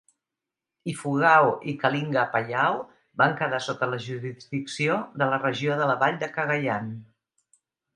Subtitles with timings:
[0.93, 2.81] Ifugao i Kalinga-Apayao
[3.25, 6.95] van quedar sota la jurisdicció de la regió de la vall de Cagayan.